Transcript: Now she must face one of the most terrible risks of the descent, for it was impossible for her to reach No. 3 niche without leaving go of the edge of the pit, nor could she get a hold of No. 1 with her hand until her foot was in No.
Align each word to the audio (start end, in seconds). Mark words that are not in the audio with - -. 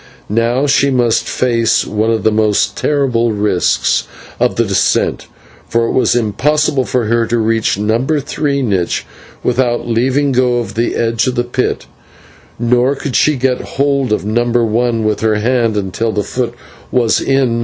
Now 0.29 0.65
she 0.65 0.89
must 0.89 1.29
face 1.29 1.85
one 1.85 2.09
of 2.09 2.23
the 2.23 2.31
most 2.31 2.75
terrible 2.75 3.33
risks 3.33 4.07
of 4.39 4.55
the 4.55 4.63
descent, 4.65 5.27
for 5.69 5.85
it 5.85 5.91
was 5.91 6.15
impossible 6.15 6.85
for 6.85 7.05
her 7.05 7.27
to 7.27 7.37
reach 7.37 7.77
No. 7.77 8.03
3 8.19 8.63
niche 8.63 9.05
without 9.43 9.87
leaving 9.87 10.31
go 10.31 10.57
of 10.57 10.73
the 10.73 10.95
edge 10.95 11.27
of 11.27 11.35
the 11.35 11.43
pit, 11.43 11.85
nor 12.57 12.95
could 12.95 13.15
she 13.15 13.35
get 13.35 13.61
a 13.61 13.63
hold 13.65 14.11
of 14.11 14.25
No. 14.25 14.43
1 14.43 15.03
with 15.03 15.19
her 15.19 15.35
hand 15.35 15.77
until 15.77 16.11
her 16.15 16.23
foot 16.23 16.55
was 16.91 17.21
in 17.21 17.59
No. 17.59 17.59